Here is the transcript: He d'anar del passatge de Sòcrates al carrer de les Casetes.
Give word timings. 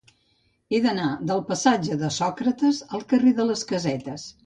He 0.73 0.79
d'anar 0.85 1.09
del 1.33 1.45
passatge 1.51 1.99
de 2.01 2.11
Sòcrates 2.17 2.83
al 2.99 3.09
carrer 3.15 3.39
de 3.43 3.51
les 3.53 3.67
Casetes. 3.75 4.31